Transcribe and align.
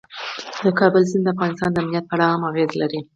د 0.63 0.65
کابل 0.79 1.03
سیند 1.11 1.23
د 1.25 1.27
افغانستان 1.33 1.69
د 1.71 1.77
امنیت 1.81 2.05
په 2.07 2.13
اړه 2.15 2.25
هم 2.31 2.41
اغېز 2.49 2.71
لري. 2.81 2.99